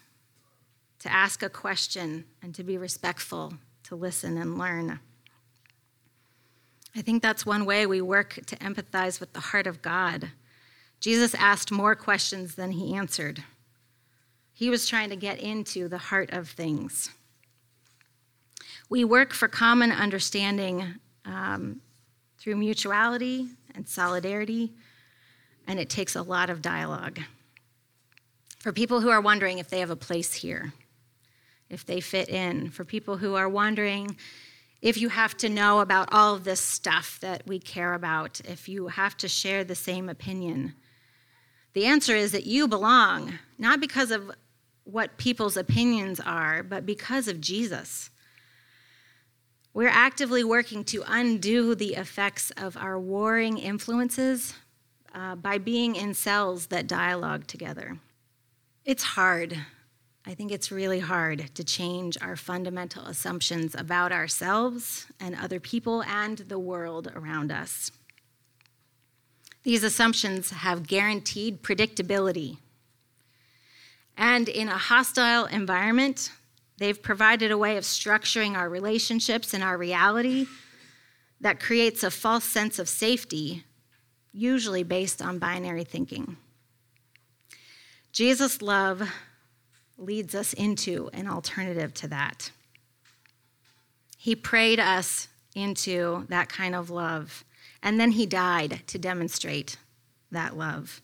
to 1.01 1.13
ask 1.13 1.43
a 1.43 1.51
question 1.51 2.25
and 2.43 2.55
to 2.55 2.65
be 2.65 2.79
respectful, 2.79 3.53
to 3.83 3.95
listen 3.95 4.39
and 4.39 4.57
learn. 4.57 4.99
I 6.97 7.03
think 7.03 7.23
that's 7.23 7.45
one 7.45 7.67
way 7.67 7.85
we 7.85 8.01
work 8.01 8.41
to 8.47 8.57
empathize 8.57 9.21
with 9.21 9.35
the 9.35 9.41
heart 9.41 9.67
of 9.67 9.83
God 9.83 10.31
Jesus 11.01 11.35
asked 11.35 11.71
more 11.71 11.95
questions 11.95 12.57
than 12.57 12.73
he 12.73 12.95
answered. 12.95 13.45
He 14.53 14.71
was 14.71 14.89
trying 14.89 15.11
to 15.11 15.17
get 15.17 15.39
into 15.39 15.89
the 15.89 15.99
heart 15.99 16.31
of 16.33 16.49
things. 16.49 17.11
We 18.91 19.05
work 19.05 19.35
for 19.35 19.49
common 19.49 19.93
understanding 19.93 20.95
um, 21.27 21.83
through 22.39 22.57
mutuality 22.57 23.49
and 23.75 23.87
solidarity, 23.87 24.73
and 25.67 25.79
it 25.79 25.91
takes 25.91 26.17
a 26.17 26.23
lot 26.23 26.49
of 26.49 26.63
dialogue. 26.63 27.21
For 28.59 28.73
people 28.73 29.01
who 29.01 29.11
are 29.11 29.21
wondering 29.21 29.59
if 29.59 29.69
they 29.69 29.81
have 29.81 29.91
a 29.91 29.97
place 29.97 30.33
here, 30.33 30.73
if 31.69 31.85
they 31.85 32.01
fit 32.01 32.31
in, 32.31 32.71
for 32.71 32.85
people 32.85 33.19
who 33.19 33.35
are 33.35 33.49
wondering 33.49 34.17
if 34.81 34.97
you 34.97 35.09
have 35.09 35.37
to 35.37 35.49
know 35.49 35.81
about 35.81 36.09
all 36.13 36.35
of 36.35 36.45
this 36.45 36.61
stuff 36.61 37.19
that 37.21 37.43
we 37.47 37.59
care 37.59 37.95
about, 37.95 38.41
if 38.45 38.69
you 38.69 38.89
have 38.89 39.17
to 39.19 39.29
share 39.29 39.65
the 39.65 39.75
same 39.75 40.09
opinion, 40.09 40.75
the 41.75 41.85
answer 41.85 42.17
is 42.17 42.33
that 42.33 42.47
you 42.47 42.67
belong, 42.69 43.35
not 43.59 43.81
because 43.81 44.11
of 44.11 44.31
what 44.85 45.19
people's 45.19 45.57
opinions 45.57 46.21
are, 46.21 46.63
but 46.63 46.87
because 46.87 47.29
of 47.29 47.41
Jesus. 47.41 48.11
We're 49.75 49.89
actively 49.89 50.43
working 50.43 50.85
to 50.85 51.05
undo 51.07 51.75
the 51.75 51.95
effects 51.95 52.51
of 52.57 52.77
our 52.77 52.99
warring 52.99 53.59
influences 53.59 54.55
uh, 55.15 55.37
by 55.37 55.59
being 55.59 55.95
in 55.97 56.15
cells 56.15 56.67
that 56.67 56.87
dialogue 56.87 57.47
together. 57.47 57.99
It's 58.85 59.03
hard. 59.03 59.57
I 60.27 60.35
think 60.35 60.51
it's 60.51 60.71
really 60.71 61.01
hard 61.01 61.55
to 61.55 61.65
change 61.65 62.19
our 62.21 62.37
fundamental 62.37 63.05
assumptions 63.05 63.75
about 63.75 64.13
ourselves 64.13 65.07
and 65.21 65.35
other 65.35 65.61
people 65.61 66.03
and 66.03 66.39
the 66.39 66.59
world 66.59 67.11
around 67.15 67.53
us. 67.53 67.91
These 69.63 69.85
assumptions 69.85 70.51
have 70.51 70.87
guaranteed 70.87 71.63
predictability. 71.63 72.59
And 74.17 74.49
in 74.49 74.69
a 74.69 74.79
hostile 74.79 75.47
environment, 75.47 76.33
they've 76.79 77.01
provided 77.03 77.51
a 77.51 77.59
way 77.59 77.77
of 77.77 77.85
structuring 77.85 78.57
our 78.57 78.69
relationships 78.69 79.53
and 79.53 79.63
our 79.63 79.77
reality 79.77 80.47
that 81.41 81.61
creates 81.61 82.03
a 82.03 82.11
false 82.11 82.45
sense 82.45 82.79
of 82.79 82.89
safety, 82.89 83.65
usually 84.33 84.83
based 84.83 85.23
on 85.23 85.39
binary 85.39 85.85
thinking. 85.85 86.37
Jesus' 88.13 88.63
love 88.63 89.09
leads 89.97 90.35
us 90.35 90.53
into 90.53 91.11
an 91.13 91.29
alternative 91.29 91.93
to 91.95 92.09
that. 92.09 92.51
He 94.17 94.35
prayed 94.35 94.81
us 94.81 95.29
into 95.55 96.27
that 96.29 96.49
kind 96.49 96.75
of 96.75 96.91
love 96.91 97.45
and 97.83 98.01
then 98.01 98.13
he 98.13 98.27
died 98.27 98.81
to 98.89 98.99
demonstrate 98.99 99.77
that 100.31 100.57
love. 100.57 101.01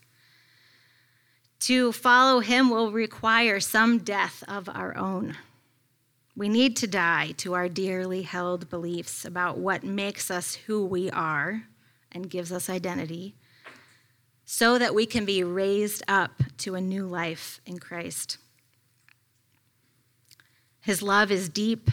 To 1.61 1.93
follow 1.93 2.41
him 2.41 2.69
will 2.69 2.93
require 2.93 3.61
some 3.61 3.99
death 3.99 4.43
of 4.49 4.69
our 4.69 4.97
own. 4.97 5.37
We 6.37 6.49
need 6.49 6.77
to 6.79 6.87
die 6.87 7.33
to 7.39 7.55
our 7.55 7.69
dearly 7.69 8.23
held 8.23 8.69
beliefs 8.69 9.25
about 9.25 9.59
what 9.59 9.85
makes 9.85 10.31
us 10.31 10.55
who 10.55 10.85
we 10.85 11.11
are 11.11 11.65
and 12.11 12.29
gives 12.29 12.51
us 12.51 12.69
identity 12.69 13.37
so 14.45 14.77
that 14.79 14.95
we 14.95 15.07
can 15.07 15.25
be 15.25 15.45
raised 15.45 16.03
up 16.09 16.43
to 16.59 16.75
a 16.75 16.81
new 16.81 17.07
life 17.07 17.61
in 17.65 17.79
Christ. 17.79 18.39
His 20.81 21.03
love 21.03 21.31
is 21.31 21.49
deep 21.49 21.91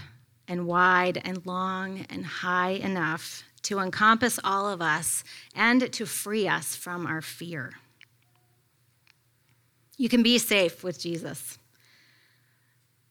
and 0.47 0.65
wide 0.65 1.21
and 1.23 1.45
long 1.45 2.06
and 2.10 2.25
high 2.25 2.71
enough 2.71 3.43
to 3.63 3.80
encompass 3.80 4.39
all 4.43 4.67
of 4.67 4.82
us 4.82 5.23
and 5.56 5.93
to 5.93 6.06
free 6.06 6.47
us 6.47 6.75
from 6.75 7.06
our 7.06 7.21
fear. 7.21 7.73
You 9.97 10.10
can 10.10 10.23
be 10.23 10.39
safe 10.39 10.84
with 10.84 10.99
Jesus 10.99 11.60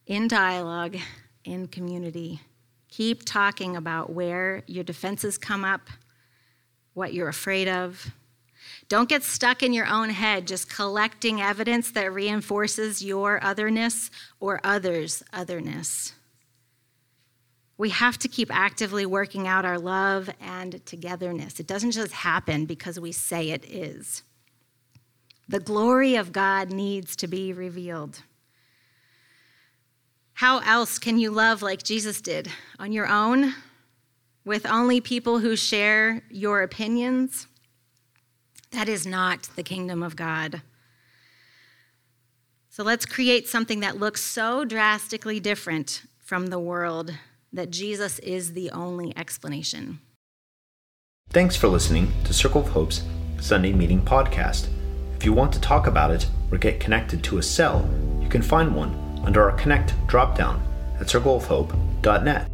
in 0.06 0.28
dialogue, 0.28 0.96
in 1.44 1.68
community. 1.68 2.40
Keep 2.88 3.24
talking 3.24 3.76
about 3.76 4.12
where 4.12 4.62
your 4.66 4.84
defenses 4.84 5.38
come 5.38 5.64
up, 5.64 5.88
what 6.94 7.14
you're 7.14 7.28
afraid 7.28 7.68
of. 7.68 8.12
Don't 8.88 9.08
get 9.08 9.22
stuck 9.22 9.62
in 9.62 9.72
your 9.72 9.86
own 9.86 10.10
head 10.10 10.46
just 10.46 10.68
collecting 10.68 11.40
evidence 11.40 11.92
that 11.92 12.12
reinforces 12.12 13.02
your 13.02 13.42
otherness 13.42 14.10
or 14.40 14.60
others' 14.64 15.22
otherness. 15.32 16.12
We 17.78 17.90
have 17.90 18.18
to 18.18 18.28
keep 18.28 18.54
actively 18.54 19.06
working 19.06 19.46
out 19.46 19.64
our 19.64 19.78
love 19.78 20.28
and 20.40 20.84
togetherness. 20.84 21.60
It 21.60 21.66
doesn't 21.66 21.92
just 21.92 22.12
happen 22.12 22.66
because 22.66 23.00
we 23.00 23.12
say 23.12 23.50
it 23.50 23.64
is. 23.64 24.22
The 25.48 25.60
glory 25.60 26.16
of 26.16 26.32
God 26.32 26.70
needs 26.70 27.16
to 27.16 27.26
be 27.26 27.52
revealed. 27.52 28.22
How 30.40 30.60
else 30.60 30.98
can 30.98 31.18
you 31.18 31.30
love 31.30 31.60
like 31.60 31.82
Jesus 31.82 32.22
did? 32.22 32.50
On 32.78 32.92
your 32.92 33.06
own? 33.06 33.52
With 34.42 34.64
only 34.64 34.98
people 34.98 35.40
who 35.40 35.54
share 35.54 36.22
your 36.30 36.62
opinions? 36.62 37.46
That 38.70 38.88
is 38.88 39.06
not 39.06 39.50
the 39.54 39.62
kingdom 39.62 40.02
of 40.02 40.16
God. 40.16 40.62
So 42.70 42.82
let's 42.82 43.04
create 43.04 43.48
something 43.48 43.80
that 43.80 43.98
looks 43.98 44.22
so 44.22 44.64
drastically 44.64 45.40
different 45.40 46.04
from 46.20 46.46
the 46.46 46.58
world 46.58 47.12
that 47.52 47.70
Jesus 47.70 48.18
is 48.20 48.54
the 48.54 48.70
only 48.70 49.14
explanation. 49.18 50.00
Thanks 51.28 51.54
for 51.54 51.68
listening 51.68 52.10
to 52.24 52.32
Circle 52.32 52.62
of 52.62 52.68
Hope's 52.68 53.02
Sunday 53.42 53.74
Meeting 53.74 54.00
Podcast. 54.00 54.68
If 55.16 55.22
you 55.26 55.34
want 55.34 55.52
to 55.52 55.60
talk 55.60 55.86
about 55.86 56.10
it 56.10 56.26
or 56.50 56.56
get 56.56 56.80
connected 56.80 57.22
to 57.24 57.36
a 57.36 57.42
cell, 57.42 57.86
you 58.22 58.30
can 58.30 58.40
find 58.40 58.74
one 58.74 59.09
under 59.24 59.48
our 59.48 59.56
Connect 59.56 59.94
dropdown 60.06 60.60
at 61.00 61.06
circleofhope.net. 61.06 62.50